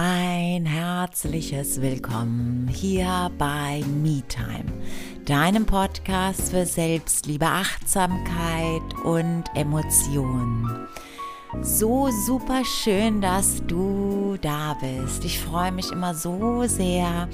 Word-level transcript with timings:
Ein 0.00 0.64
herzliches 0.64 1.80
Willkommen 1.80 2.68
hier 2.68 3.32
bei 3.36 3.82
MeTime, 4.00 4.72
deinem 5.24 5.66
Podcast 5.66 6.52
für 6.52 6.66
Selbstliebe, 6.66 7.46
Achtsamkeit 7.46 8.94
und 9.02 9.42
Emotionen. 9.56 10.86
So 11.62 12.10
super 12.12 12.64
schön, 12.64 13.20
dass 13.20 13.60
du 13.66 14.36
da 14.40 14.76
bist. 14.80 15.24
Ich 15.24 15.40
freue 15.40 15.72
mich 15.72 15.90
immer 15.90 16.14
so 16.14 16.62
sehr, 16.68 17.28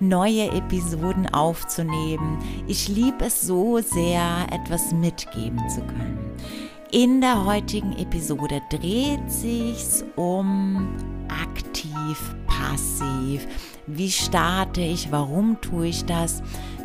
neue 0.00 0.50
Episoden 0.52 1.26
aufzunehmen. 1.26 2.38
Ich 2.66 2.88
liebe 2.88 3.26
es 3.26 3.42
so 3.42 3.80
sehr, 3.80 4.46
etwas 4.50 4.92
mitgeben 4.92 5.60
zu 5.68 5.82
können. 5.82 6.18
In 6.90 7.20
der 7.20 7.44
heutigen 7.44 7.92
Episode 7.98 8.62
dreht 8.70 9.30
sich's 9.30 10.02
um 10.16 10.88
aktiv, 11.28 12.34
passiv. 12.46 13.46
Wie 13.86 14.10
starte 14.10 14.80
ich? 14.80 15.12
Warum 15.12 15.60
tue 15.60 15.88
ich 15.88 16.06
das? 16.06 16.42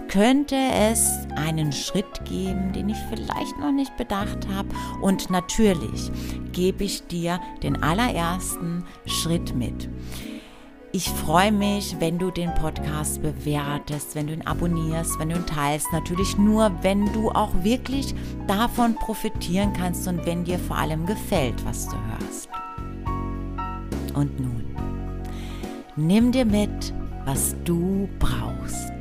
Könnte 0.10 0.58
es 0.58 1.10
einen 1.38 1.72
Schritt 1.72 2.26
geben, 2.26 2.74
den 2.74 2.90
ich 2.90 2.98
vielleicht 3.10 3.58
noch 3.60 3.72
nicht 3.72 3.96
bedacht 3.96 4.46
habe? 4.54 4.68
Und 5.02 5.30
natürlich 5.30 6.12
gebe 6.52 6.84
ich 6.84 7.08
dir 7.08 7.40
den 7.64 7.82
allerersten 7.82 8.84
Schritt 9.06 9.56
mit. 9.56 9.88
Ich 10.96 11.10
freue 11.10 11.52
mich, 11.52 11.96
wenn 12.00 12.20
du 12.20 12.30
den 12.30 12.54
Podcast 12.54 13.20
bewertest, 13.24 14.14
wenn 14.14 14.28
du 14.28 14.34
ihn 14.34 14.46
abonnierst, 14.46 15.18
wenn 15.18 15.30
du 15.30 15.38
ihn 15.38 15.46
teilst. 15.48 15.88
Natürlich 15.92 16.38
nur, 16.38 16.72
wenn 16.84 17.12
du 17.14 17.32
auch 17.32 17.50
wirklich 17.64 18.14
davon 18.46 18.94
profitieren 18.94 19.74
kannst 19.74 20.08
und 20.08 20.24
wenn 20.28 20.44
dir 20.44 20.60
vor 20.60 20.78
allem 20.78 21.08
gefällt, 21.08 21.66
was 21.66 21.88
du 21.88 21.96
hörst. 21.96 22.48
Und 24.14 24.40
nun, 24.40 24.66
nimm 25.96 26.32
dir 26.32 26.46
mit, 26.46 26.94
was 27.26 27.56
du 27.64 28.08
brauchst. 28.20 28.93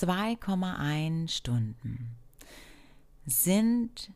Zwei 0.00 0.38
Stunden 1.26 2.16
sind 3.26 4.10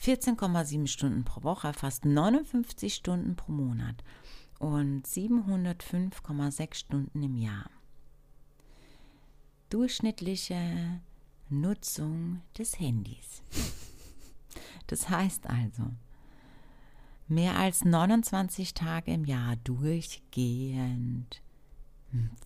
14,7 0.00 0.86
Stunden 0.86 1.24
pro 1.24 1.42
Woche, 1.42 1.72
fast 1.72 2.04
59 2.04 2.94
Stunden 2.94 3.34
pro 3.34 3.50
Monat 3.50 4.04
und 4.60 5.04
705,6 5.04 6.74
Stunden 6.76 7.24
im 7.24 7.34
Jahr 7.34 7.68
durchschnittliche 9.68 11.00
Nutzung 11.48 12.42
des 12.56 12.78
Handys. 12.78 13.42
Das 14.86 15.08
heißt 15.08 15.48
also, 15.48 15.90
mehr 17.26 17.58
als 17.58 17.84
29 17.84 18.74
Tage 18.74 19.12
im 19.12 19.24
Jahr 19.24 19.56
durchgehend 19.56 21.42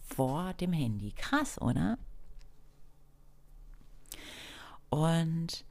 vor 0.03 0.55
dem 0.55 0.73
Handy. 0.73 1.13
Krass, 1.13 1.61
oder? 1.61 1.99
Und 4.91 5.65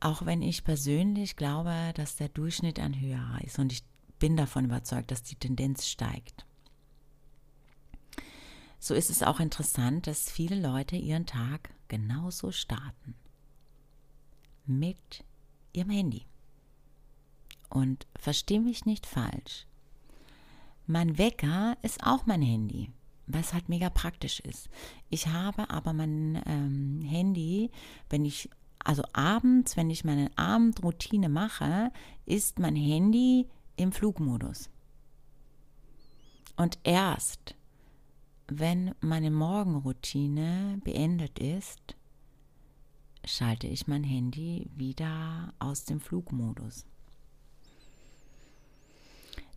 auch 0.00 0.26
wenn 0.26 0.42
ich 0.42 0.64
persönlich 0.64 1.36
glaube, 1.36 1.92
dass 1.94 2.16
der 2.16 2.28
Durchschnitt 2.28 2.78
ein 2.78 2.98
höherer 3.00 3.42
ist 3.44 3.58
und 3.58 3.72
ich 3.72 3.84
bin 4.18 4.36
davon 4.36 4.66
überzeugt, 4.66 5.10
dass 5.10 5.22
die 5.22 5.36
Tendenz 5.36 5.86
steigt, 5.86 6.44
so 8.78 8.92
ist 8.92 9.08
es 9.08 9.22
auch 9.22 9.40
interessant, 9.40 10.06
dass 10.06 10.30
viele 10.30 10.60
Leute 10.60 10.96
ihren 10.96 11.24
Tag 11.24 11.70
genauso 11.88 12.52
starten. 12.52 13.14
Mit 14.66 15.24
ihrem 15.72 15.88
Handy. 15.88 16.26
Und 17.70 18.06
versteh 18.14 18.60
mich 18.60 18.84
nicht 18.84 19.06
falsch. 19.06 19.66
Mein 20.86 21.16
Wecker 21.16 21.78
ist 21.80 22.04
auch 22.04 22.26
mein 22.26 22.42
Handy, 22.42 22.90
was 23.26 23.54
halt 23.54 23.68
mega 23.68 23.90
praktisch 23.90 24.40
ist. 24.40 24.68
Ich 25.10 25.28
habe 25.28 25.70
aber 25.70 25.92
mein 25.92 26.42
ähm, 26.46 27.00
Handy, 27.02 27.70
wenn 28.10 28.24
ich, 28.24 28.50
also 28.78 29.02
abends, 29.12 29.76
wenn 29.76 29.90
ich 29.90 30.04
meine 30.04 30.30
Abendroutine 30.36 31.28
mache, 31.28 31.90
ist 32.26 32.58
mein 32.58 32.76
Handy 32.76 33.48
im 33.76 33.92
Flugmodus. 33.92 34.70
Und 36.56 36.78
erst, 36.84 37.56
wenn 38.46 38.94
meine 39.00 39.30
Morgenroutine 39.30 40.80
beendet 40.84 41.38
ist, 41.38 41.96
schalte 43.24 43.66
ich 43.66 43.86
mein 43.86 44.04
Handy 44.04 44.70
wieder 44.76 45.54
aus 45.58 45.84
dem 45.84 46.00
Flugmodus. 46.00 46.84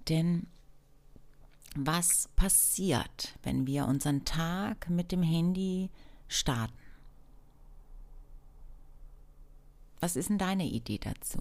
Denn 0.07 0.47
was 1.79 2.29
passiert, 2.35 3.37
wenn 3.43 3.67
wir 3.67 3.85
unseren 3.85 4.25
Tag 4.25 4.89
mit 4.89 5.11
dem 5.11 5.21
Handy 5.21 5.89
starten? 6.27 6.73
Was 9.99 10.15
ist 10.15 10.29
denn 10.29 10.37
deine 10.37 10.65
Idee 10.65 10.97
dazu? 10.97 11.39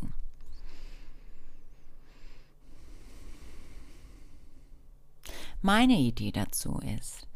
Meine 5.62 5.98
Idee 5.98 6.32
dazu 6.32 6.78
ist, 6.78 7.26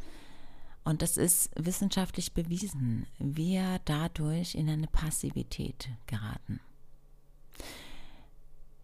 und 0.85 1.03
das 1.03 1.17
ist 1.17 1.51
wissenschaftlich 1.57 2.33
bewiesen, 2.33 3.07
wir 3.19 3.81
dadurch 3.85 4.55
in 4.55 4.69
eine 4.69 4.87
Passivität 4.87 5.89
geraten. 6.07 6.61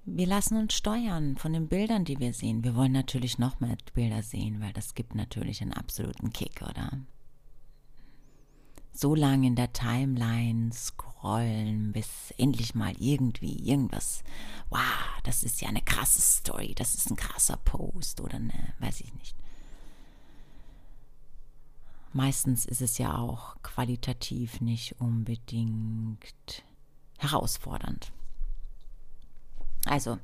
Wir 0.08 0.26
lassen 0.26 0.56
uns 0.56 0.74
steuern 0.74 1.36
von 1.36 1.52
den 1.52 1.68
Bildern, 1.68 2.04
die 2.04 2.18
wir 2.18 2.32
sehen. 2.32 2.64
Wir 2.64 2.74
wollen 2.74 2.92
natürlich 2.92 3.38
noch 3.38 3.60
mehr 3.60 3.76
Bilder 3.92 4.22
sehen, 4.22 4.60
weil 4.60 4.72
das 4.72 4.94
gibt 4.94 5.14
natürlich 5.14 5.60
einen 5.60 5.72
absoluten 5.72 6.32
Kick, 6.32 6.62
oder? 6.62 7.00
So 8.92 9.14
lange 9.14 9.48
in 9.48 9.56
der 9.56 9.72
Timeline 9.72 10.72
scrollen, 10.72 11.92
bis 11.92 12.32
endlich 12.38 12.74
mal 12.74 12.94
irgendwie 12.98 13.68
irgendwas, 13.68 14.22
wow, 14.70 14.80
das 15.24 15.42
ist 15.42 15.60
ja 15.60 15.68
eine 15.68 15.82
krasse 15.82 16.22
Story, 16.22 16.74
das 16.74 16.94
ist 16.94 17.10
ein 17.10 17.16
krasser 17.16 17.58
Post 17.58 18.20
oder 18.20 18.36
eine, 18.36 18.74
weiß 18.78 19.00
ich 19.00 19.12
nicht 19.14 19.36
meistens 22.16 22.64
ist 22.64 22.80
es 22.80 22.98
ja 22.98 23.16
auch 23.16 23.56
qualitativ 23.62 24.60
nicht 24.60 24.98
unbedingt 25.00 26.64
herausfordernd. 27.18 28.10
Also, 29.86 30.18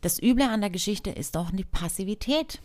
das 0.00 0.22
Üble 0.22 0.44
an 0.44 0.60
der 0.60 0.70
Geschichte 0.70 1.10
ist 1.10 1.36
doch 1.36 1.50
die 1.50 1.64
Passivität. 1.64 2.60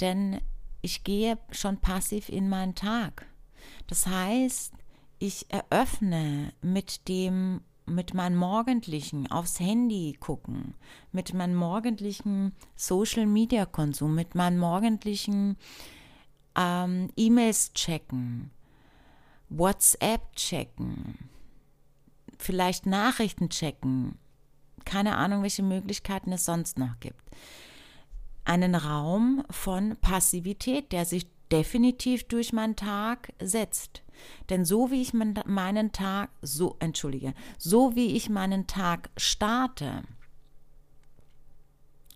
Denn 0.00 0.40
ich 0.82 1.04
gehe 1.04 1.38
schon 1.50 1.78
passiv 1.78 2.28
in 2.28 2.48
meinen 2.48 2.74
Tag. 2.74 3.26
Das 3.86 4.06
heißt, 4.06 4.72
ich 5.18 5.46
eröffne 5.50 6.52
mit 6.62 7.08
dem 7.08 7.60
mit 7.86 8.14
meinem 8.14 8.36
morgendlichen 8.36 9.30
aufs 9.30 9.58
Handy 9.58 10.16
gucken, 10.20 10.74
mit 11.10 11.34
meinem 11.34 11.56
morgendlichen 11.56 12.54
Social 12.76 13.26
Media 13.26 13.66
Konsum, 13.66 14.14
mit 14.14 14.36
meinem 14.36 14.58
morgendlichen 14.58 15.56
ähm, 16.56 17.10
E-Mails 17.16 17.72
checken, 17.74 18.52
WhatsApp 19.48 20.34
checken, 20.36 21.18
vielleicht 22.38 22.86
Nachrichten 22.86 23.50
checken, 23.50 24.18
keine 24.90 25.16
Ahnung, 25.16 25.44
welche 25.44 25.62
Möglichkeiten 25.62 26.32
es 26.32 26.44
sonst 26.44 26.76
noch 26.76 26.98
gibt. 26.98 27.22
Einen 28.44 28.74
Raum 28.74 29.44
von 29.48 29.96
Passivität, 30.00 30.90
der 30.90 31.04
sich 31.04 31.28
definitiv 31.52 32.24
durch 32.24 32.52
meinen 32.52 32.74
Tag 32.74 33.32
setzt. 33.40 34.02
Denn 34.48 34.64
so 34.64 34.90
wie 34.90 35.00
ich 35.00 35.12
meinen 35.14 35.92
Tag, 35.92 36.30
so, 36.42 36.74
entschuldige, 36.80 37.34
so 37.56 37.94
wie 37.94 38.16
ich 38.16 38.28
meinen 38.28 38.66
Tag 38.66 39.10
starte, 39.16 40.02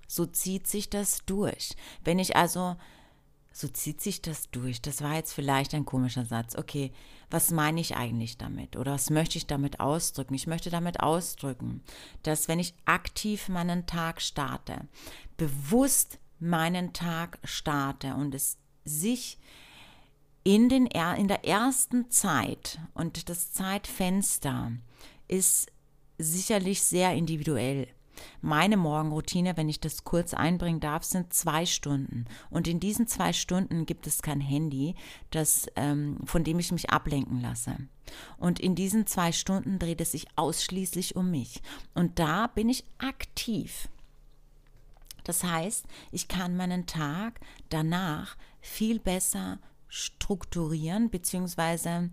so 0.08 0.26
zieht 0.26 0.66
sich 0.66 0.90
das 0.90 1.24
durch. 1.26 1.76
Wenn 2.02 2.18
ich 2.18 2.34
also 2.34 2.76
so 3.52 3.68
zieht 3.68 4.00
sich 4.00 4.20
das 4.20 4.50
durch. 4.50 4.82
Das 4.82 5.00
war 5.00 5.14
jetzt 5.14 5.32
vielleicht 5.32 5.74
ein 5.74 5.84
komischer 5.84 6.24
Satz. 6.24 6.56
Okay, 6.56 6.90
was 7.34 7.50
meine 7.50 7.80
ich 7.80 7.96
eigentlich 7.96 8.38
damit? 8.38 8.76
Oder 8.76 8.92
was 8.92 9.10
möchte 9.10 9.38
ich 9.38 9.46
damit 9.48 9.80
ausdrücken? 9.80 10.34
Ich 10.34 10.46
möchte 10.46 10.70
damit 10.70 11.00
ausdrücken, 11.00 11.82
dass 12.22 12.46
wenn 12.46 12.60
ich 12.60 12.74
aktiv 12.84 13.48
meinen 13.48 13.86
Tag 13.86 14.22
starte, 14.22 14.86
bewusst 15.36 16.20
meinen 16.38 16.92
Tag 16.92 17.40
starte 17.42 18.14
und 18.14 18.36
es 18.36 18.56
sich 18.84 19.40
in, 20.44 20.68
den, 20.68 20.86
in 20.86 21.26
der 21.26 21.44
ersten 21.44 22.08
Zeit 22.08 22.78
und 22.94 23.28
das 23.28 23.52
Zeitfenster 23.52 24.70
ist 25.26 25.72
sicherlich 26.18 26.84
sehr 26.84 27.14
individuell. 27.14 27.88
Meine 28.40 28.76
Morgenroutine, 28.76 29.56
wenn 29.56 29.68
ich 29.68 29.80
das 29.80 30.04
kurz 30.04 30.34
einbringen 30.34 30.80
darf, 30.80 31.04
sind 31.04 31.32
zwei 31.32 31.66
Stunden. 31.66 32.26
Und 32.50 32.68
in 32.68 32.80
diesen 32.80 33.06
zwei 33.06 33.32
Stunden 33.32 33.86
gibt 33.86 34.06
es 34.06 34.22
kein 34.22 34.40
Handy, 34.40 34.94
das, 35.30 35.66
ähm, 35.76 36.18
von 36.24 36.44
dem 36.44 36.58
ich 36.58 36.72
mich 36.72 36.90
ablenken 36.90 37.40
lasse. 37.40 37.76
Und 38.36 38.60
in 38.60 38.74
diesen 38.74 39.06
zwei 39.06 39.32
Stunden 39.32 39.78
dreht 39.78 40.00
es 40.00 40.12
sich 40.12 40.26
ausschließlich 40.36 41.16
um 41.16 41.30
mich. 41.30 41.62
Und 41.94 42.18
da 42.18 42.46
bin 42.48 42.68
ich 42.68 42.84
aktiv. 42.98 43.88
Das 45.24 45.42
heißt, 45.42 45.86
ich 46.12 46.28
kann 46.28 46.56
meinen 46.56 46.86
Tag 46.86 47.40
danach 47.70 48.36
viel 48.60 48.98
besser 48.98 49.58
strukturieren, 49.88 51.08
beziehungsweise 51.08 52.10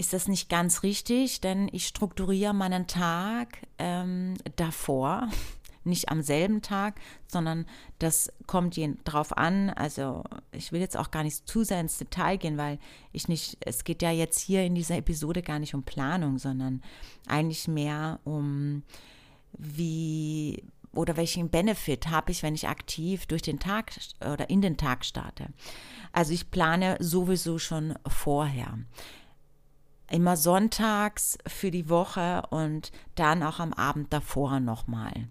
ist 0.00 0.14
das 0.14 0.28
nicht 0.28 0.48
ganz 0.48 0.82
richtig, 0.82 1.42
denn 1.42 1.68
ich 1.72 1.86
strukturiere 1.86 2.54
meinen 2.54 2.86
Tag 2.86 3.58
ähm, 3.78 4.32
davor, 4.56 5.28
nicht 5.84 6.08
am 6.08 6.22
selben 6.22 6.62
Tag, 6.62 6.98
sondern 7.26 7.66
das 7.98 8.32
kommt 8.46 8.78
darauf 9.04 9.36
an. 9.36 9.68
Also 9.68 10.24
ich 10.52 10.72
will 10.72 10.80
jetzt 10.80 10.96
auch 10.96 11.10
gar 11.10 11.22
nicht 11.22 11.46
zu 11.46 11.64
sehr 11.64 11.80
ins 11.80 11.98
Detail 11.98 12.38
gehen, 12.38 12.56
weil 12.56 12.78
ich 13.12 13.28
nicht, 13.28 13.58
es 13.60 13.84
geht 13.84 14.00
ja 14.00 14.10
jetzt 14.10 14.38
hier 14.38 14.62
in 14.62 14.74
dieser 14.74 14.96
Episode 14.96 15.42
gar 15.42 15.58
nicht 15.58 15.74
um 15.74 15.82
Planung, 15.82 16.38
sondern 16.38 16.82
eigentlich 17.26 17.68
mehr 17.68 18.20
um 18.24 18.82
wie 19.52 20.64
oder 20.92 21.16
welchen 21.16 21.50
Benefit 21.50 22.08
habe 22.08 22.32
ich, 22.32 22.42
wenn 22.42 22.54
ich 22.54 22.68
aktiv 22.68 23.26
durch 23.26 23.42
den 23.42 23.60
Tag 23.60 23.92
oder 24.20 24.48
in 24.48 24.62
den 24.62 24.76
Tag 24.76 25.04
starte. 25.04 25.48
Also 26.12 26.32
ich 26.32 26.50
plane 26.50 26.96
sowieso 27.00 27.58
schon 27.58 27.94
vorher 28.08 28.78
immer 30.10 30.36
sonntags 30.36 31.38
für 31.46 31.70
die 31.70 31.88
Woche 31.88 32.42
und 32.50 32.92
dann 33.14 33.42
auch 33.42 33.58
am 33.58 33.72
Abend 33.72 34.12
davor 34.12 34.60
nochmal 34.60 35.28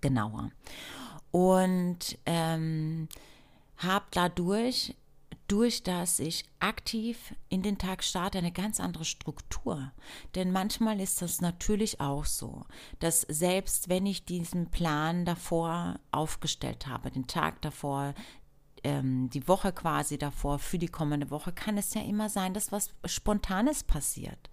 genauer. 0.00 0.50
Und 1.30 2.18
ähm, 2.26 3.08
habe 3.78 4.04
dadurch, 4.12 4.94
durch 5.48 5.82
dass 5.82 6.20
ich 6.20 6.44
aktiv 6.60 7.34
in 7.48 7.62
den 7.62 7.76
Tag 7.76 8.02
starte, 8.02 8.38
eine 8.38 8.52
ganz 8.52 8.80
andere 8.80 9.04
Struktur. 9.04 9.92
Denn 10.34 10.52
manchmal 10.52 11.00
ist 11.00 11.20
das 11.22 11.40
natürlich 11.40 12.00
auch 12.00 12.24
so, 12.24 12.64
dass 12.98 13.22
selbst 13.22 13.88
wenn 13.88 14.06
ich 14.06 14.24
diesen 14.24 14.70
Plan 14.70 15.24
davor 15.24 15.98
aufgestellt 16.12 16.86
habe, 16.86 17.10
den 17.10 17.26
Tag 17.26 17.60
davor, 17.62 18.14
ähm, 18.84 19.28
die 19.30 19.48
Woche 19.48 19.72
quasi 19.72 20.18
davor 20.18 20.58
für 20.58 20.78
die 20.78 20.88
kommende 20.88 21.30
Woche, 21.30 21.52
kann 21.52 21.76
es 21.76 21.94
ja 21.94 22.02
immer 22.02 22.28
sein, 22.28 22.54
dass 22.54 22.70
was 22.70 22.90
Spontanes 23.04 23.82
passiert. 23.82 24.50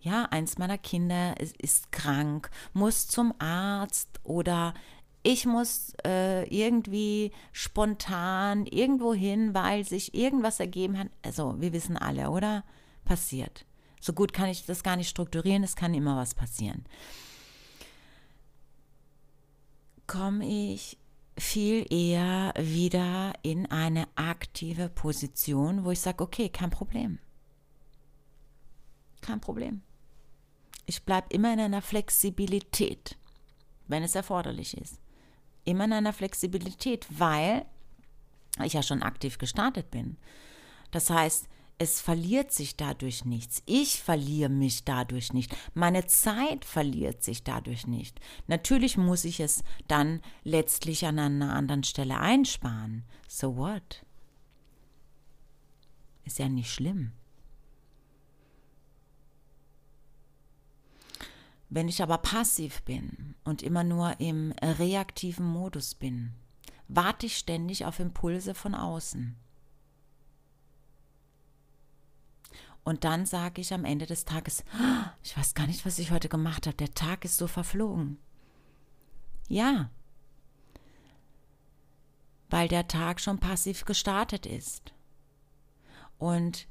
Ja, 0.00 0.24
eins 0.24 0.58
meiner 0.58 0.78
Kinder 0.78 1.38
ist, 1.40 1.56
ist 1.56 1.92
krank, 1.92 2.50
muss 2.72 3.06
zum 3.06 3.34
Arzt 3.38 4.20
oder 4.24 4.74
ich 5.22 5.46
muss 5.46 5.94
äh, 6.04 6.44
irgendwie 6.44 7.32
spontan 7.50 8.66
irgendwo 8.66 9.12
hin, 9.12 9.54
weil 9.54 9.84
sich 9.84 10.14
irgendwas 10.14 10.60
ergeben 10.60 10.98
hat. 10.98 11.08
Also, 11.24 11.60
wir 11.60 11.72
wissen 11.72 11.96
alle, 11.96 12.30
oder? 12.30 12.62
Passiert. 13.04 13.66
So 14.00 14.12
gut 14.12 14.32
kann 14.32 14.48
ich 14.48 14.66
das 14.66 14.84
gar 14.84 14.94
nicht 14.94 15.08
strukturieren, 15.08 15.64
es 15.64 15.74
kann 15.74 15.94
immer 15.94 16.16
was 16.16 16.34
passieren. 16.34 16.84
Komme 20.06 20.46
ich 20.46 20.96
viel 21.38 21.86
eher 21.92 22.54
wieder 22.58 23.32
in 23.42 23.66
eine 23.66 24.08
aktive 24.14 24.88
Position, 24.88 25.84
wo 25.84 25.90
ich 25.90 26.00
sage, 26.00 26.22
okay, 26.22 26.48
kein 26.48 26.70
Problem. 26.70 27.18
Kein 29.20 29.40
Problem. 29.40 29.82
Ich 30.86 31.02
bleibe 31.02 31.28
immer 31.30 31.52
in 31.52 31.60
einer 31.60 31.82
Flexibilität, 31.82 33.16
wenn 33.88 34.02
es 34.02 34.14
erforderlich 34.14 34.76
ist. 34.76 35.00
Immer 35.64 35.84
in 35.84 35.92
einer 35.94 36.12
Flexibilität, 36.12 37.06
weil 37.10 37.66
ich 38.64 38.74
ja 38.74 38.82
schon 38.82 39.02
aktiv 39.02 39.38
gestartet 39.38 39.90
bin. 39.90 40.16
Das 40.92 41.10
heißt, 41.10 41.48
es 41.78 42.00
verliert 42.00 42.52
sich 42.52 42.76
dadurch 42.76 43.24
nichts. 43.24 43.62
Ich 43.66 44.00
verliere 44.00 44.48
mich 44.48 44.84
dadurch 44.84 45.32
nicht. 45.32 45.54
Meine 45.74 46.06
Zeit 46.06 46.64
verliert 46.64 47.22
sich 47.22 47.42
dadurch 47.42 47.86
nicht. 47.86 48.18
Natürlich 48.46 48.96
muss 48.96 49.24
ich 49.24 49.40
es 49.40 49.62
dann 49.86 50.22
letztlich 50.42 51.04
an 51.04 51.18
einer 51.18 51.54
anderen 51.54 51.84
Stelle 51.84 52.18
einsparen. 52.18 53.04
So 53.28 53.56
what? 53.56 54.04
Ist 56.24 56.38
ja 56.38 56.48
nicht 56.48 56.72
schlimm. 56.72 57.12
Wenn 61.68 61.88
ich 61.88 62.02
aber 62.02 62.18
passiv 62.18 62.82
bin 62.82 63.34
und 63.44 63.62
immer 63.62 63.84
nur 63.84 64.18
im 64.18 64.52
reaktiven 64.62 65.44
Modus 65.44 65.94
bin, 65.94 66.32
warte 66.88 67.26
ich 67.26 67.36
ständig 67.36 67.84
auf 67.84 67.98
Impulse 67.98 68.54
von 68.54 68.74
außen. 68.74 69.36
Und 72.86 73.02
dann 73.02 73.26
sage 73.26 73.60
ich 73.60 73.74
am 73.74 73.84
Ende 73.84 74.06
des 74.06 74.24
Tages, 74.26 74.64
ah, 74.78 75.12
ich 75.24 75.36
weiß 75.36 75.54
gar 75.54 75.66
nicht, 75.66 75.84
was 75.84 75.98
ich 75.98 76.12
heute 76.12 76.28
gemacht 76.28 76.68
habe. 76.68 76.76
Der 76.76 76.92
Tag 76.92 77.24
ist 77.24 77.36
so 77.36 77.48
verflogen. 77.48 78.16
Ja, 79.48 79.90
weil 82.48 82.68
der 82.68 82.86
Tag 82.86 83.20
schon 83.20 83.40
passiv 83.40 83.86
gestartet 83.86 84.46
ist. 84.46 84.94
Und 86.16 86.68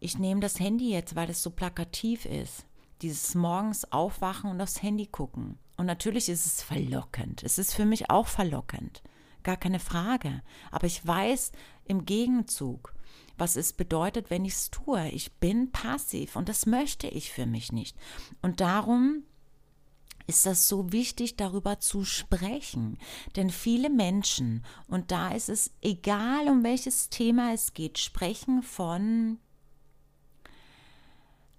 ich 0.00 0.18
nehme 0.18 0.40
das 0.40 0.60
Handy 0.60 0.90
jetzt, 0.90 1.16
weil 1.16 1.30
es 1.30 1.42
so 1.42 1.48
plakativ 1.48 2.26
ist. 2.26 2.66
Dieses 3.00 3.34
morgens 3.34 3.90
aufwachen 3.90 4.50
und 4.50 4.60
aufs 4.60 4.82
Handy 4.82 5.06
gucken. 5.06 5.58
Und 5.78 5.86
natürlich 5.86 6.28
ist 6.28 6.44
es 6.44 6.62
verlockend. 6.62 7.42
Es 7.42 7.56
ist 7.56 7.72
für 7.72 7.86
mich 7.86 8.10
auch 8.10 8.26
verlockend. 8.26 9.02
Gar 9.42 9.56
keine 9.56 9.80
Frage. 9.80 10.42
Aber 10.70 10.86
ich 10.86 11.06
weiß 11.06 11.52
im 11.86 12.04
Gegenzug, 12.04 12.94
was 13.38 13.56
es 13.56 13.72
bedeutet, 13.72 14.30
wenn 14.30 14.44
ich 14.44 14.54
es 14.54 14.70
tue. 14.70 15.08
Ich 15.10 15.32
bin 15.34 15.70
passiv 15.70 16.36
und 16.36 16.48
das 16.48 16.66
möchte 16.66 17.08
ich 17.08 17.30
für 17.30 17.46
mich 17.46 17.72
nicht. 17.72 17.96
Und 18.42 18.60
darum 18.60 19.24
ist 20.26 20.46
das 20.46 20.68
so 20.68 20.92
wichtig, 20.92 21.36
darüber 21.36 21.78
zu 21.80 22.04
sprechen. 22.04 22.98
Denn 23.36 23.50
viele 23.50 23.90
Menschen, 23.90 24.64
und 24.88 25.10
da 25.12 25.30
ist 25.30 25.48
es 25.48 25.72
egal, 25.82 26.48
um 26.48 26.64
welches 26.64 27.10
Thema 27.10 27.52
es 27.52 27.74
geht, 27.74 27.98
sprechen 27.98 28.62
von 28.62 29.38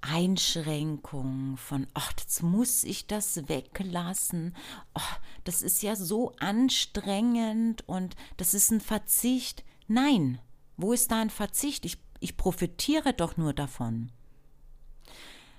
Einschränkungen, 0.01 1.57
von, 1.57 1.87
ach, 1.93 2.11
jetzt 2.19 2.43
muss 2.43 2.83
ich 2.83 3.07
das 3.07 3.47
weglassen, 3.47 4.55
oh, 4.93 5.15
das 5.43 5.61
ist 5.61 5.81
ja 5.81 5.95
so 5.95 6.33
anstrengend 6.39 7.87
und 7.87 8.15
das 8.37 8.53
ist 8.53 8.71
ein 8.71 8.81
Verzicht. 8.81 9.63
Nein, 9.87 10.39
wo 10.77 10.93
ist 10.93 11.11
da 11.11 11.21
ein 11.21 11.29
Verzicht? 11.29 11.85
Ich, 11.85 11.97
ich 12.19 12.37
profitiere 12.37 13.13
doch 13.13 13.35
nur 13.35 13.53
davon. 13.53 14.11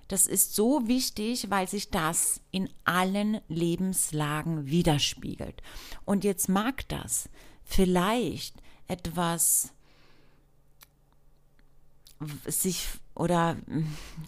Das 0.08 0.26
ist 0.26 0.54
so 0.54 0.88
wichtig, 0.88 1.50
weil 1.50 1.68
sich 1.68 1.90
das 1.90 2.40
in 2.50 2.70
allen 2.84 3.40
Lebenslagen 3.48 4.66
widerspiegelt. 4.66 5.62
Und 6.06 6.24
jetzt 6.24 6.48
mag 6.48 6.88
das 6.88 7.28
vielleicht 7.62 8.56
etwas 8.86 9.74
sich 12.46 12.88
oder 13.14 13.56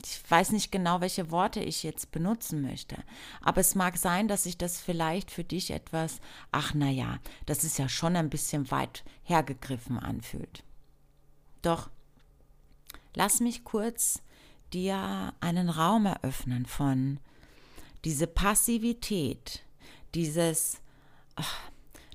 ich 0.04 0.30
weiß 0.30 0.52
nicht 0.52 0.70
genau, 0.70 1.00
welche 1.00 1.30
Worte 1.30 1.61
ich 1.61 1.82
jetzt 1.82 2.12
benutzen 2.12 2.61
möchte. 2.61 2.97
Aber 3.40 3.61
es 3.61 3.75
mag 3.75 3.97
sein, 3.97 4.28
dass 4.28 4.44
sich 4.44 4.59
das 4.59 4.80
vielleicht 4.80 5.30
für 5.30 5.44
dich 5.44 5.70
etwas, 5.70 6.20
ach 6.52 6.75
naja, 6.75 7.18
das 7.47 7.64
ist 7.64 7.78
ja 7.78 7.88
schon 7.88 8.16
ein 8.16 8.30
bisschen 8.30 8.70
weit 8.70 9.04
hergegriffen 9.23 9.99
anfühlt. 9.99 10.64
Doch 11.62 11.90
lass 13.14 13.40
mich 13.40 13.64
kurz 13.64 14.23
dir 14.73 15.35
einen 15.40 15.69
Raum 15.69 16.07
eröffnen 16.07 16.67
von 16.67 17.19
diese 18.05 18.26
Passivität, 18.26 19.62
dieses, 20.14 20.81
ach, 21.37 21.71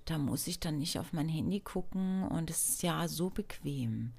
da 0.05 0.17
muss 0.17 0.47
ich 0.47 0.59
dann 0.59 0.79
nicht 0.79 0.99
auf 0.99 1.13
mein 1.13 1.29
Handy 1.29 1.59
gucken 1.59 2.23
und 2.23 2.49
es 2.49 2.69
ist 2.69 2.83
ja 2.83 3.07
so 3.07 3.29
bequem, 3.29 4.13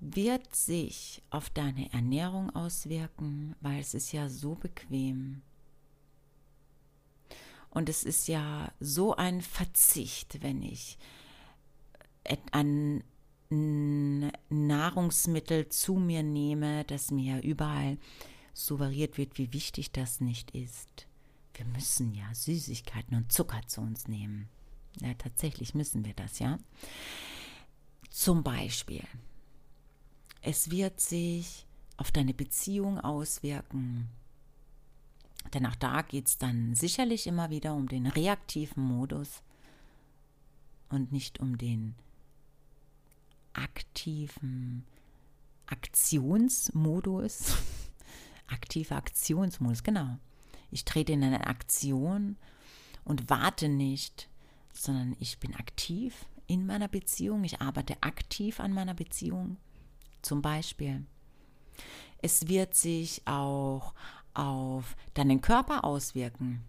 wird 0.00 0.54
sich 0.54 1.22
auf 1.30 1.50
deine 1.50 1.92
Ernährung 1.92 2.54
auswirken, 2.54 3.54
weil 3.60 3.80
es 3.80 3.94
ist 3.94 4.12
ja 4.12 4.28
so 4.28 4.54
bequem. 4.54 5.42
Und 7.70 7.88
es 7.88 8.04
ist 8.04 8.28
ja 8.28 8.72
so 8.80 9.16
ein 9.16 9.42
Verzicht, 9.42 10.42
wenn 10.42 10.62
ich 10.62 10.98
an 12.50 13.04
Nahrungsmittel 13.48 15.68
zu 15.68 15.94
mir 15.94 16.22
nehme, 16.22 16.84
das 16.84 17.10
mir 17.10 17.42
überall 17.42 17.98
suggeriert 18.54 19.18
wird, 19.18 19.38
wie 19.38 19.52
wichtig 19.52 19.92
das 19.92 20.20
nicht 20.20 20.52
ist. 20.52 21.06
Wir 21.54 21.66
müssen 21.66 22.14
ja 22.14 22.34
Süßigkeiten 22.34 23.16
und 23.16 23.32
Zucker 23.32 23.60
zu 23.66 23.80
uns 23.80 24.08
nehmen. 24.08 24.48
Ja, 25.00 25.14
tatsächlich 25.14 25.74
müssen 25.74 26.04
wir 26.04 26.14
das, 26.14 26.38
ja. 26.38 26.58
Zum 28.10 28.42
Beispiel, 28.42 29.04
es 30.40 30.70
wird 30.70 31.00
sich 31.00 31.66
auf 31.96 32.10
deine 32.10 32.34
Beziehung 32.34 33.00
auswirken. 33.00 34.08
Denn 35.54 35.66
auch 35.66 35.76
da 35.76 36.02
geht 36.02 36.26
es 36.26 36.38
dann 36.38 36.74
sicherlich 36.74 37.26
immer 37.26 37.50
wieder 37.50 37.74
um 37.74 37.88
den 37.88 38.06
reaktiven 38.06 38.82
Modus 38.82 39.42
und 40.88 41.12
nicht 41.12 41.40
um 41.40 41.58
den 41.58 41.94
aktiven 43.56 44.84
Aktionsmodus. 45.66 47.56
Aktiver 48.46 48.96
Aktionsmodus, 48.96 49.82
genau. 49.82 50.18
Ich 50.70 50.84
trete 50.84 51.12
in 51.12 51.24
eine 51.24 51.46
Aktion 51.46 52.36
und 53.04 53.30
warte 53.30 53.68
nicht, 53.68 54.28
sondern 54.72 55.16
ich 55.18 55.38
bin 55.38 55.54
aktiv 55.54 56.26
in 56.46 56.66
meiner 56.66 56.88
Beziehung. 56.88 57.44
Ich 57.44 57.60
arbeite 57.60 58.02
aktiv 58.02 58.60
an 58.60 58.72
meiner 58.72 58.94
Beziehung. 58.94 59.56
Zum 60.22 60.42
Beispiel. 60.42 61.04
Es 62.22 62.48
wird 62.48 62.74
sich 62.74 63.22
auch 63.26 63.94
auf 64.34 64.96
deinen 65.14 65.40
Körper 65.40 65.84
auswirken. 65.84 66.62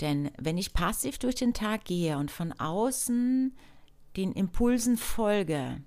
Denn 0.00 0.30
wenn 0.38 0.58
ich 0.58 0.72
passiv 0.72 1.18
durch 1.18 1.34
den 1.34 1.54
Tag 1.54 1.84
gehe 1.84 2.18
und 2.18 2.30
von 2.30 2.52
außen 2.52 3.54
den 4.16 4.32
Impulsen 4.32 4.96
folge 4.96 5.82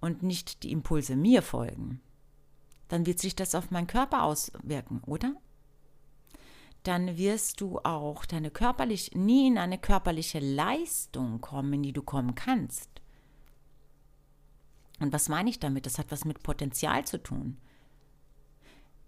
und 0.00 0.22
nicht 0.22 0.62
die 0.62 0.72
Impulse 0.72 1.16
mir 1.16 1.42
folgen, 1.42 2.00
dann 2.88 3.06
wird 3.06 3.18
sich 3.18 3.36
das 3.36 3.54
auf 3.54 3.70
meinen 3.70 3.86
Körper 3.86 4.22
auswirken, 4.22 5.02
oder? 5.04 5.34
Dann 6.84 7.18
wirst 7.18 7.60
du 7.60 7.78
auch 7.80 8.24
deine 8.24 8.50
körperlich 8.50 9.14
nie 9.14 9.48
in 9.48 9.58
eine 9.58 9.78
körperliche 9.78 10.38
Leistung 10.38 11.40
kommen, 11.40 11.74
in 11.74 11.82
die 11.82 11.92
du 11.92 12.02
kommen 12.02 12.34
kannst. 12.34 12.88
Und 15.00 15.12
was 15.12 15.28
meine 15.28 15.50
ich 15.50 15.58
damit? 15.58 15.86
Das 15.86 15.98
hat 15.98 16.10
was 16.10 16.24
mit 16.24 16.42
Potenzial 16.42 17.04
zu 17.04 17.22
tun. 17.22 17.58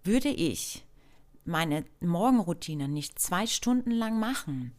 Würde 0.03 0.29
ich 0.29 0.85
meine 1.43 1.85
Morgenroutine 1.99 2.87
nicht 2.87 3.19
zwei 3.19 3.47
Stunden 3.47 3.91
lang 3.91 4.19
machen, 4.19 4.73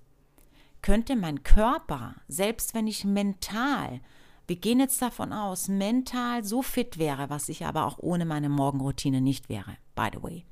könnte 0.80 1.16
mein 1.16 1.42
Körper, 1.42 2.16
selbst 2.28 2.74
wenn 2.74 2.86
ich 2.86 3.04
mental, 3.04 4.00
wir 4.46 4.56
gehen 4.56 4.80
jetzt 4.80 5.00
davon 5.00 5.32
aus, 5.32 5.68
mental 5.68 6.44
so 6.44 6.62
fit 6.62 6.98
wäre, 6.98 7.30
was 7.30 7.48
ich 7.48 7.64
aber 7.64 7.86
auch 7.86 7.98
ohne 7.98 8.24
meine 8.24 8.48
Morgenroutine 8.48 9.20
nicht 9.20 9.48
wäre, 9.48 9.76
by 9.94 10.08
the 10.12 10.22
way, 10.22 10.44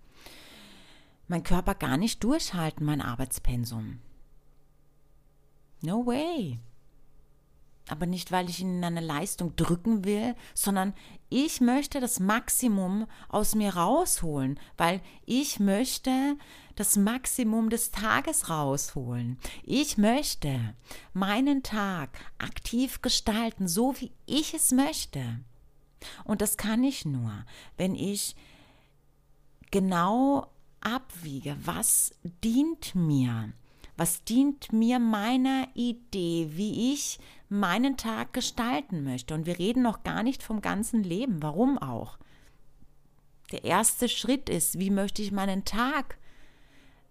mein 1.29 1.43
Körper 1.43 1.75
gar 1.75 1.97
nicht 1.97 2.23
durchhalten, 2.25 2.85
mein 2.85 3.01
Arbeitspensum. 3.01 4.01
No 5.83 6.07
way 6.07 6.59
aber 7.91 8.07
nicht, 8.07 8.33
weil 8.33 8.49
ich 8.49 8.61
ihn 8.61 8.79
in 8.79 8.85
eine 8.85 9.01
Leistung 9.01 9.57
drücken 9.57 10.05
will, 10.05 10.35
sondern 10.55 10.95
ich 11.29 11.61
möchte 11.61 12.01
das 12.01 12.21
Maximum 12.21 13.07
aus 13.29 13.55
mir 13.55 13.75
rausholen, 13.77 14.59
weil 14.77 15.01
ich 15.27 15.61
möchte 15.61 16.37
das 16.77 16.97
Maximum 16.97 17.71
des 17.71 17.91
Tages 17.91 18.49
rausholen. 18.49 19.39
Ich 19.65 19.99
möchte 19.99 20.75
meinen 21.13 21.63
Tag 21.63 22.19
aktiv 22.39 23.03
gestalten, 23.03 23.69
so 23.69 23.95
wie 24.01 24.13
ich 24.27 24.55
es 24.55 24.73
möchte. 24.73 25.41
Und 26.25 26.41
das 26.41 26.57
kann 26.57 26.83
ich 26.83 27.05
nur, 27.05 27.45
wenn 27.77 27.95
ich 27.95 28.35
genau 29.71 30.47
abwiege, 30.81 31.57
was 31.63 32.13
dient 32.43 32.95
mir, 32.95 33.53
was 33.97 34.25
dient 34.25 34.73
mir 34.73 34.99
meiner 34.99 35.69
Idee, 35.75 36.49
wie 36.53 36.95
ich 36.95 37.19
meinen 37.50 37.97
Tag 37.97 38.33
gestalten 38.33 39.04
möchte. 39.04 39.35
Und 39.35 39.45
wir 39.45 39.59
reden 39.59 39.83
noch 39.83 40.02
gar 40.02 40.23
nicht 40.23 40.42
vom 40.42 40.62
ganzen 40.62 41.02
Leben. 41.02 41.42
Warum 41.42 41.76
auch? 41.76 42.19
Der 43.52 43.64
erste 43.64 44.09
Schritt 44.09 44.49
ist, 44.49 44.78
wie 44.78 44.90
möchte 44.90 45.21
ich 45.21 45.33
meinen 45.33 45.64
Tag, 45.64 46.16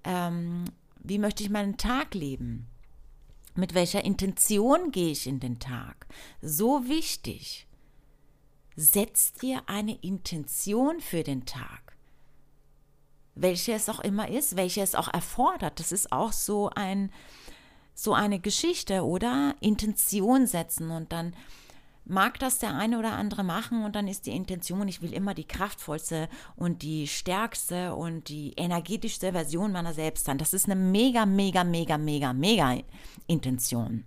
ähm, 0.06 0.64
wie 1.04 1.20
möchte 1.20 1.44
ich 1.44 1.50
meinen 1.50 1.78
Tag 1.78 2.16
leben? 2.16 2.68
Mit 3.56 3.74
welcher 3.74 4.06
Intention 4.06 4.92
gehe 4.92 5.12
ich 5.12 5.28
in 5.28 5.42
den 5.42 5.60
Tag? 5.60 6.08
So 6.42 6.88
wichtig. 6.88 7.68
Setz 8.78 9.34
dir 9.34 9.64
eine 9.68 9.96
Intention 9.96 11.02
für 11.02 11.24
den 11.24 11.46
Tag. 11.46 11.98
Welche 13.36 13.74
es 13.74 13.90
auch 13.90 14.00
immer 14.00 14.30
ist, 14.30 14.56
welche 14.56 14.82
es 14.82 14.96
auch 14.96 15.14
erfordert. 15.14 15.82
Das 15.82 15.92
ist 15.92 16.14
auch 16.14 16.32
so 16.32 16.70
ein, 16.70 17.12
so 18.04 18.14
eine 18.14 18.40
Geschichte 18.40 19.04
oder 19.04 19.56
Intention 19.60 20.48
setzen 20.48 20.90
und 20.92 21.12
dann 21.12 21.34
mag 22.06 22.40
das 22.40 22.58
der 22.58 22.76
eine 22.76 22.98
oder 22.98 23.14
andere 23.14 23.44
machen 23.44 23.84
und 23.84 23.96
dann 23.96 24.08
ist 24.08 24.26
die 24.26 24.36
Intention, 24.36 24.88
ich 24.88 25.02
will 25.02 25.14
immer 25.14 25.34
die 25.34 25.48
kraftvollste 25.48 26.28
und 26.56 26.82
die 26.82 27.08
stärkste 27.08 27.94
und 27.96 28.30
die 28.30 28.54
energetischste 28.58 29.32
Version 29.32 29.72
meiner 29.72 29.94
selbst 29.94 30.26
sein. 30.26 30.40
Das 30.40 30.54
ist 30.54 30.66
eine 30.66 30.76
mega, 30.76 31.26
mega, 31.26 31.64
mega, 31.64 31.98
mega, 31.98 32.34
mega 32.34 32.78
Intention. 33.28 34.06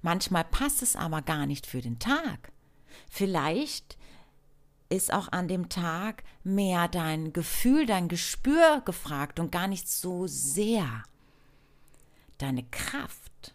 Manchmal 0.00 0.44
passt 0.44 0.82
es 0.82 0.96
aber 0.96 1.22
gar 1.22 1.46
nicht 1.46 1.66
für 1.66 1.80
den 1.80 1.98
Tag. 1.98 2.52
Vielleicht 3.08 3.96
ist 4.88 5.12
auch 5.12 5.32
an 5.32 5.48
dem 5.48 5.70
Tag 5.70 6.22
mehr 6.44 6.86
dein 6.88 7.32
Gefühl, 7.32 7.86
dein 7.86 8.08
Gespür 8.08 8.82
gefragt 8.84 9.40
und 9.40 9.50
gar 9.50 9.66
nicht 9.66 9.88
so 9.88 10.26
sehr 10.26 11.04
deine 12.42 12.64
Kraft. 12.64 13.54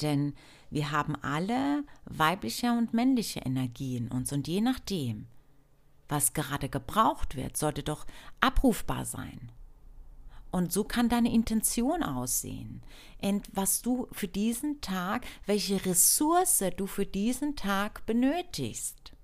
Denn 0.00 0.34
wir 0.70 0.90
haben 0.90 1.14
alle 1.22 1.84
weibliche 2.04 2.72
und 2.72 2.92
männliche 2.92 3.40
Energie 3.40 3.96
in 3.96 4.08
uns 4.08 4.32
und 4.32 4.48
je 4.48 4.60
nachdem, 4.60 5.26
was 6.08 6.32
gerade 6.32 6.68
gebraucht 6.68 7.36
wird, 7.36 7.56
sollte 7.56 7.82
doch 7.82 8.06
abrufbar 8.40 9.04
sein. 9.04 9.52
Und 10.50 10.72
so 10.72 10.84
kann 10.84 11.08
deine 11.08 11.32
Intention 11.32 12.04
aussehen. 12.04 12.82
Und 13.20 13.48
was 13.52 13.82
du 13.82 14.06
für 14.12 14.28
diesen 14.28 14.80
Tag, 14.80 15.26
welche 15.46 15.84
Ressource 15.84 16.62
du 16.76 16.86
für 16.86 17.06
diesen 17.06 17.56
Tag 17.56 18.06
benötigst. 18.06 19.14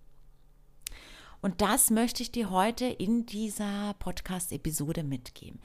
Und 1.41 1.61
das 1.61 1.91
möchte 1.91 2.23
ich 2.23 2.33
dir 2.33 2.51
heute 2.51 2.87
in 2.87 3.27
dieser 3.27 3.95
Podcast-Episode 3.95 5.05
mitgeben. 5.05 5.61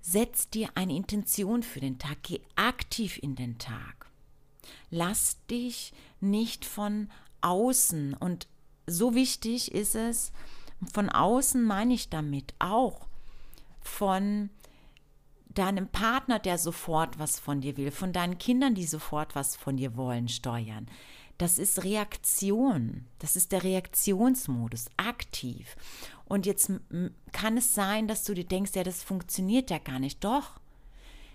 Setz 0.00 0.48
dir 0.48 0.70
eine 0.74 0.94
Intention 0.94 1.62
für 1.62 1.80
den 1.80 1.98
Tag, 1.98 2.18
geh 2.22 2.40
aktiv 2.56 3.18
in 3.22 3.34
den 3.34 3.58
Tag. 3.58 4.10
Lass 4.90 5.38
dich 5.46 5.92
nicht 6.20 6.64
von 6.64 7.10
außen 7.40 8.14
und 8.14 8.48
so 8.86 9.14
wichtig 9.14 9.72
ist 9.72 9.94
es, 9.94 10.32
von 10.92 11.08
außen 11.08 11.62
meine 11.62 11.94
ich 11.94 12.08
damit 12.08 12.54
auch 12.58 13.06
von 13.80 14.50
deinem 15.48 15.88
Partner, 15.88 16.38
der 16.38 16.58
sofort 16.58 17.18
was 17.18 17.38
von 17.38 17.60
dir 17.60 17.76
will, 17.76 17.90
von 17.90 18.12
deinen 18.12 18.38
Kindern, 18.38 18.74
die 18.74 18.86
sofort 18.86 19.34
was 19.34 19.56
von 19.56 19.76
dir 19.76 19.96
wollen, 19.96 20.28
steuern. 20.28 20.86
Das 21.40 21.58
ist 21.58 21.84
Reaktion. 21.84 23.06
Das 23.18 23.34
ist 23.34 23.50
der 23.52 23.64
Reaktionsmodus, 23.64 24.90
aktiv. 24.98 25.74
Und 26.26 26.44
jetzt 26.44 26.70
kann 27.32 27.56
es 27.56 27.74
sein, 27.74 28.08
dass 28.08 28.24
du 28.24 28.34
dir 28.34 28.44
denkst, 28.44 28.72
ja, 28.74 28.84
das 28.84 29.02
funktioniert 29.02 29.70
ja 29.70 29.78
gar 29.78 29.98
nicht. 30.00 30.22
Doch, 30.22 30.60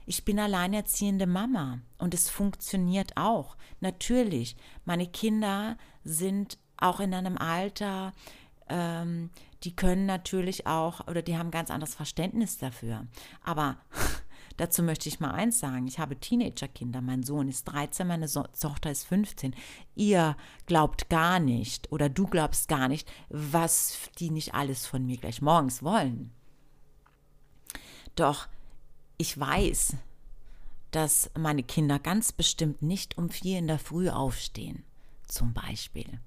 ich 0.05 0.23
bin 0.23 0.37
alleinerziehende 0.37 1.25
Mama 1.25 1.79
und 1.97 2.13
es 2.13 2.29
funktioniert 2.29 3.17
auch. 3.17 3.57
Natürlich, 3.79 4.55
meine 4.85 5.07
Kinder 5.07 5.75
sind 6.03 6.59
auch 6.77 6.99
in 6.99 7.11
einem 7.15 7.39
Alter, 7.39 8.13
ähm, 8.69 9.31
die 9.63 9.75
können 9.75 10.05
natürlich 10.05 10.67
auch 10.67 11.07
oder 11.07 11.23
die 11.23 11.35
haben 11.35 11.49
ganz 11.49 11.71
anderes 11.71 11.95
Verständnis 11.95 12.59
dafür. 12.59 13.07
Aber 13.43 13.77
Dazu 14.57 14.83
möchte 14.83 15.09
ich 15.09 15.19
mal 15.19 15.31
eins 15.31 15.59
sagen. 15.59 15.87
Ich 15.87 15.99
habe 15.99 16.19
Teenagerkinder. 16.19 17.01
Mein 17.01 17.23
Sohn 17.23 17.49
ist 17.49 17.65
13, 17.65 18.07
meine 18.07 18.27
so 18.27 18.43
Tochter 18.59 18.91
ist 18.91 19.03
15. 19.03 19.53
Ihr 19.95 20.37
glaubt 20.65 21.09
gar 21.09 21.39
nicht 21.39 21.91
oder 21.91 22.09
du 22.09 22.27
glaubst 22.27 22.67
gar 22.67 22.87
nicht, 22.87 23.07
was 23.29 23.97
die 24.19 24.29
nicht 24.29 24.53
alles 24.53 24.85
von 24.85 25.05
mir 25.05 25.17
gleich 25.17 25.41
morgens 25.41 25.83
wollen. 25.83 26.31
Doch 28.15 28.47
ich 29.17 29.37
weiß, 29.37 29.97
dass 30.91 31.29
meine 31.37 31.63
Kinder 31.63 31.99
ganz 31.99 32.31
bestimmt 32.31 32.81
nicht 32.81 33.17
um 33.17 33.29
vier 33.29 33.59
in 33.59 33.67
der 33.67 33.79
Früh 33.79 34.09
aufstehen, 34.09 34.83
zum 35.27 35.53
Beispiel 35.53 36.19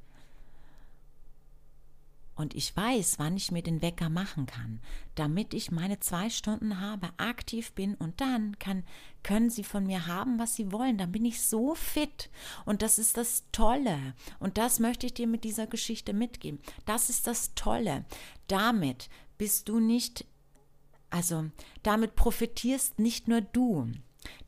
und 2.39 2.55
ich 2.55 2.77
weiß, 2.77 3.19
wann 3.19 3.37
ich 3.37 3.51
mir 3.51 3.63
den 3.63 3.83
Wecker 3.83 4.09
machen 4.09 4.47
kann, 4.47 4.81
damit 5.17 5.55
ich 5.55 5.73
meine 5.73 5.99
zwei 5.99 6.31
Stunden 6.31 6.81
habe, 6.81 7.11
aktiv 7.17 7.73
bin 7.73 7.97
und 7.97 8.21
dann 8.21 8.57
kann, 8.61 8.85
können 9.25 9.51
sie 9.51 9.65
von 9.65 9.85
mir 9.85 10.07
haben, 10.07 10.39
was 10.39 10.55
sie 10.55 10.71
wollen. 10.71 10.99
Dann 10.99 11.11
bin 11.11 11.25
ich 11.25 11.43
so 11.43 11.75
fit 11.75 12.31
und 12.65 12.81
das 12.81 13.01
ist 13.01 13.17
das 13.17 13.43
Tolle 13.51 14.15
und 14.39 14.57
das 14.57 14.79
möchte 14.79 15.07
ich 15.07 15.15
dir 15.15 15.27
mit 15.27 15.43
dieser 15.43 15.67
Geschichte 15.67 16.13
mitgeben. 16.13 16.61
Das 16.87 17.11
ist 17.11 17.27
das 17.27 17.55
Tolle. 17.57 18.05
Damit 18.47 19.09
bist 19.37 19.69
du 19.69 19.81
nicht, 19.81 20.25
also 21.11 21.51
damit 21.83 22.15
profitierst 22.15 23.01
nicht 23.01 23.27
nur 23.27 23.41
du. 23.41 23.91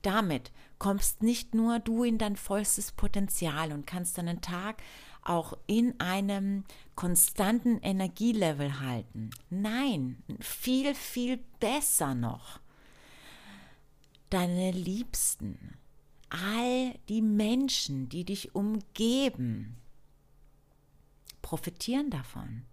Damit 0.02 0.52
kommst 0.78 1.24
nicht 1.24 1.54
nur 1.54 1.80
du 1.80 2.04
in 2.04 2.18
dein 2.18 2.36
vollstes 2.36 2.92
Potenzial 2.92 3.72
und 3.72 3.86
kannst 3.86 4.16
deinen 4.16 4.40
Tag 4.40 4.80
auch 5.22 5.56
in 5.66 5.98
einem 6.00 6.64
konstanten 7.00 7.80
Energielevel 7.80 8.78
halten. 8.78 9.30
Nein, 9.48 10.22
viel, 10.38 10.94
viel 10.94 11.38
besser 11.58 12.14
noch. 12.14 12.60
Deine 14.28 14.70
Liebsten, 14.70 15.78
all 16.28 16.92
die 17.08 17.22
Menschen, 17.22 18.10
die 18.10 18.26
dich 18.26 18.54
umgeben, 18.54 19.78
profitieren 21.40 22.10
davon, 22.10 22.64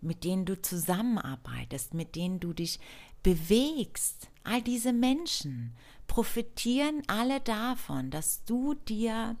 mit 0.00 0.22
denen 0.22 0.44
du 0.44 0.62
zusammenarbeitest, 0.62 1.92
mit 1.92 2.14
denen 2.14 2.38
du 2.38 2.52
dich 2.52 2.78
bewegst. 3.24 4.30
All 4.44 4.62
diese 4.62 4.92
Menschen 4.92 5.74
profitieren 6.06 7.02
alle 7.08 7.40
davon, 7.40 8.12
dass 8.12 8.44
du 8.44 8.74
dir 8.74 9.34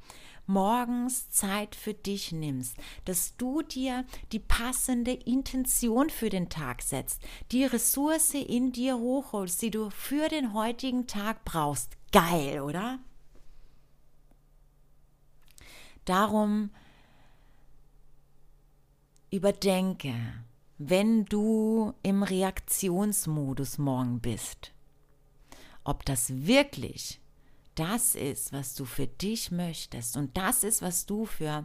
morgens 0.46 1.30
Zeit 1.30 1.74
für 1.74 1.94
dich 1.94 2.32
nimmst, 2.32 2.76
dass 3.04 3.36
du 3.36 3.62
dir 3.62 4.04
die 4.32 4.38
passende 4.38 5.12
Intention 5.12 6.10
für 6.10 6.30
den 6.30 6.48
Tag 6.48 6.82
setzt, 6.82 7.22
die 7.52 7.64
Ressource 7.64 8.34
in 8.34 8.72
dir 8.72 8.98
hochholst, 8.98 9.62
die 9.62 9.70
du 9.70 9.90
für 9.90 10.28
den 10.28 10.52
heutigen 10.52 11.06
Tag 11.06 11.44
brauchst. 11.44 11.96
Geil, 12.12 12.60
oder? 12.60 12.98
Darum 16.04 16.70
überdenke, 19.30 20.14
wenn 20.78 21.24
du 21.24 21.94
im 22.02 22.22
Reaktionsmodus 22.22 23.78
morgen 23.78 24.20
bist, 24.20 24.72
ob 25.84 26.04
das 26.04 26.46
wirklich 26.46 27.20
das 27.76 28.14
ist, 28.14 28.52
was 28.52 28.74
du 28.74 28.84
für 28.84 29.06
dich 29.06 29.50
möchtest. 29.50 30.16
Und 30.16 30.36
das 30.36 30.64
ist, 30.64 30.82
was 30.82 31.06
du 31.06 31.24
für 31.24 31.64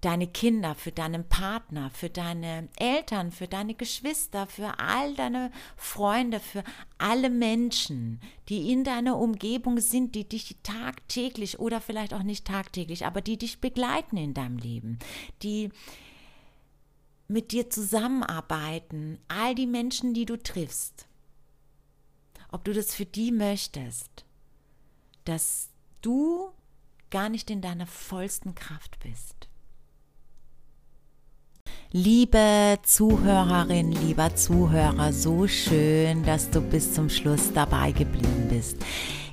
deine 0.00 0.26
Kinder, 0.26 0.74
für 0.74 0.92
deinen 0.92 1.28
Partner, 1.28 1.90
für 1.90 2.08
deine 2.08 2.68
Eltern, 2.76 3.32
für 3.32 3.46
deine 3.46 3.74
Geschwister, 3.74 4.46
für 4.46 4.78
all 4.78 5.14
deine 5.14 5.50
Freunde, 5.76 6.40
für 6.40 6.64
alle 6.98 7.28
Menschen, 7.28 8.20
die 8.48 8.72
in 8.72 8.84
deiner 8.84 9.18
Umgebung 9.18 9.78
sind, 9.78 10.14
die 10.14 10.28
dich 10.28 10.56
tagtäglich 10.62 11.58
oder 11.58 11.80
vielleicht 11.80 12.14
auch 12.14 12.22
nicht 12.22 12.46
tagtäglich, 12.46 13.04
aber 13.04 13.20
die 13.20 13.36
dich 13.36 13.60
begleiten 13.60 14.16
in 14.16 14.32
deinem 14.32 14.56
Leben, 14.56 14.98
die 15.42 15.70
mit 17.28 17.52
dir 17.52 17.70
zusammenarbeiten, 17.70 19.18
all 19.28 19.54
die 19.54 19.66
Menschen, 19.66 20.14
die 20.14 20.24
du 20.24 20.36
triffst, 20.36 21.06
ob 22.50 22.64
du 22.64 22.72
das 22.72 22.94
für 22.94 23.06
die 23.06 23.32
möchtest, 23.32 24.24
dass 25.30 25.68
du 26.02 26.50
gar 27.08 27.28
nicht 27.28 27.50
in 27.50 27.60
deiner 27.60 27.86
vollsten 27.86 28.56
Kraft 28.56 28.98
bist. 29.00 29.48
Liebe 31.92 32.78
Zuhörerin, 32.82 33.92
lieber 33.92 34.34
Zuhörer, 34.34 35.12
so 35.12 35.46
schön, 35.46 36.24
dass 36.24 36.50
du 36.50 36.60
bis 36.60 36.94
zum 36.94 37.08
Schluss 37.08 37.52
dabei 37.52 37.92
geblieben 37.92 38.48
bist. 38.48 38.76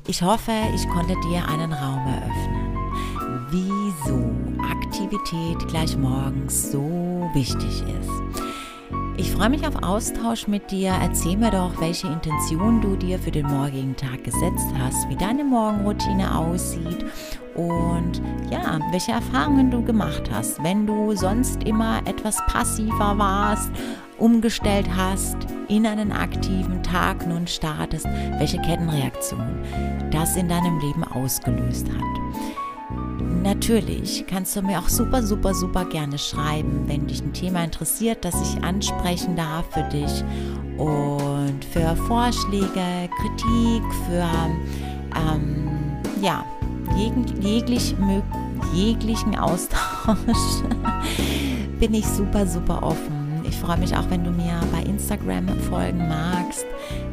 Ich 0.08 0.22
hoffe, 0.22 0.52
ich 0.76 0.88
konnte 0.90 1.16
dir 1.30 1.48
einen 1.48 1.74
Raum 1.74 2.06
eröffnen, 2.08 2.78
wieso 3.50 4.64
Aktivität 4.64 5.68
gleich 5.68 5.98
morgens 5.98 6.72
so 6.72 7.28
wichtig 7.34 7.82
ist. 7.82 8.44
Ich 9.20 9.32
freue 9.32 9.50
mich 9.50 9.68
auf 9.68 9.82
Austausch 9.82 10.48
mit 10.48 10.70
dir. 10.70 10.92
Erzähl 11.02 11.38
mir 11.38 11.50
doch, 11.50 11.82
welche 11.82 12.06
Intention 12.06 12.82
du 12.82 12.96
dir 12.96 13.18
für 13.18 13.32
den 13.32 13.48
morgigen 13.48 13.96
Tag 13.96 14.24
gesetzt 14.24 14.68
hast, 14.78 15.10
wie 15.10 15.16
deine 15.16 15.44
Morgenroutine 15.44 16.38
aussieht 16.38 17.04
und 17.56 18.22
ja, 18.52 18.80
welche 18.92 19.14
Erfahrungen 19.14 19.72
du 19.72 19.84
gemacht 19.84 20.30
hast. 20.32 20.64
Wenn 20.64 20.86
du 20.86 21.16
sonst 21.16 21.64
immer 21.64 22.02
etwas 22.06 22.38
passiver 22.46 23.18
warst, 23.18 23.72
umgestellt 24.20 24.88
hast, 24.96 25.38
in 25.68 25.88
einen 25.88 26.12
aktiven 26.12 26.84
Tag 26.84 27.26
nun 27.26 27.48
startest, 27.48 28.06
welche 28.38 28.62
Kettenreaktion 28.62 29.64
das 30.12 30.36
in 30.36 30.48
deinem 30.48 30.80
Leben 30.80 31.04
ausgelöst 31.04 31.88
hat. 31.90 32.67
Natürlich 33.44 34.26
kannst 34.28 34.56
du 34.56 34.62
mir 34.62 34.80
auch 34.80 34.90
super, 34.90 35.24
super, 35.24 35.54
super 35.54 35.86
gerne 35.86 36.18
schreiben, 36.18 36.84
wenn 36.88 37.08
dich 37.08 37.22
ein 37.22 37.34
Thema 37.34 37.64
interessiert, 37.64 38.24
das 38.26 38.36
ich 38.42 38.64
ansprechen 38.64 39.36
darf 39.36 39.66
für 39.72 39.84
dich 39.84 40.24
und 40.78 41.66
für 41.72 41.96
Vorschläge, 41.96 43.10
Kritik, 43.18 43.84
für 44.08 44.28
ähm, 45.16 45.70
ja, 46.22 46.46
jeg 46.98 47.14
jeglich, 47.42 47.96
jeglichen 48.74 49.38
Austausch 49.38 50.64
bin 51.80 51.94
ich 51.94 52.06
super, 52.06 52.46
super 52.46 52.84
offen. 52.84 53.44
Ich 53.48 53.56
freue 53.56 53.78
mich 53.78 53.96
auch, 53.96 54.10
wenn 54.10 54.24
du 54.24 54.32
mir 54.32 54.60
bei 54.72 54.82
Instagram 54.84 55.48
folgen 55.70 56.08
magst. 56.08 56.66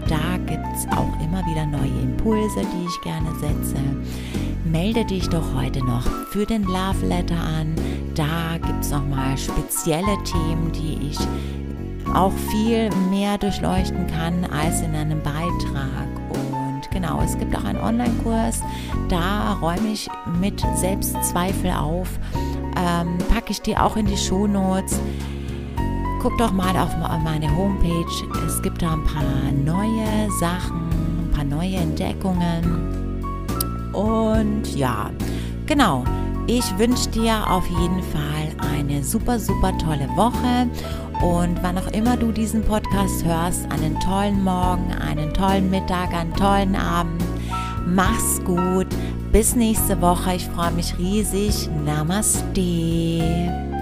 Da 0.08 0.36
gibt 0.38 0.66
es 0.76 0.86
auch 0.96 1.12
immer 1.22 1.44
wieder 1.46 1.66
neue 1.66 2.02
Impulse, 2.02 2.60
die 2.60 2.86
ich 2.86 3.00
gerne 3.02 3.34
setze 3.40 3.78
melde 4.74 5.04
dich 5.04 5.28
doch 5.28 5.54
heute 5.54 5.84
noch 5.84 6.02
für 6.30 6.44
den 6.44 6.64
Love 6.64 7.06
Letter 7.06 7.36
an. 7.36 7.76
Da 8.16 8.58
gibt 8.58 8.84
es 8.84 8.90
nochmal 8.90 9.38
spezielle 9.38 10.16
Themen, 10.24 10.72
die 10.72 11.10
ich 11.10 11.18
auch 12.12 12.32
viel 12.50 12.90
mehr 13.08 13.38
durchleuchten 13.38 14.08
kann 14.08 14.44
als 14.44 14.80
in 14.80 14.94
einem 14.96 15.22
Beitrag. 15.22 16.08
Und 16.30 16.90
genau, 16.90 17.22
es 17.22 17.38
gibt 17.38 17.56
auch 17.56 17.64
einen 17.64 17.80
Online-Kurs, 17.80 18.62
da 19.08 19.54
räume 19.60 19.92
ich 19.92 20.08
mit 20.40 20.60
Selbstzweifel 20.74 21.70
auf. 21.70 22.08
Ähm, 22.76 23.18
packe 23.32 23.52
ich 23.52 23.62
dir 23.62 23.80
auch 23.80 23.96
in 23.96 24.06
die 24.06 24.16
Shownotes. 24.16 24.98
Guck 26.24 26.38
doch 26.38 26.52
mal 26.52 26.74
auf 26.78 26.88
meine 27.22 27.54
Homepage. 27.54 28.06
Es 28.46 28.62
gibt 28.62 28.80
da 28.80 28.94
ein 28.94 29.04
paar 29.04 29.22
neue 29.52 30.30
Sachen, 30.40 30.88
ein 31.20 31.30
paar 31.34 31.44
neue 31.44 31.76
Entdeckungen. 31.76 33.44
Und 33.92 34.74
ja, 34.74 35.10
genau. 35.66 36.02
Ich 36.46 36.64
wünsche 36.78 37.10
dir 37.10 37.50
auf 37.50 37.66
jeden 37.66 38.02
Fall 38.04 38.70
eine 38.72 39.04
super, 39.04 39.38
super 39.38 39.76
tolle 39.76 40.08
Woche. 40.16 40.66
Und 41.22 41.62
wann 41.62 41.76
auch 41.76 41.92
immer 41.92 42.16
du 42.16 42.32
diesen 42.32 42.62
Podcast 42.62 43.22
hörst, 43.22 43.70
einen 43.70 44.00
tollen 44.00 44.42
Morgen, 44.42 44.94
einen 44.94 45.34
tollen 45.34 45.68
Mittag, 45.68 46.14
einen 46.14 46.32
tollen 46.36 46.74
Abend. 46.74 47.22
Mach's 47.86 48.42
gut. 48.46 48.86
Bis 49.30 49.54
nächste 49.54 50.00
Woche. 50.00 50.36
Ich 50.36 50.46
freue 50.46 50.72
mich 50.72 50.96
riesig. 50.96 51.68
Namaste. 51.84 53.73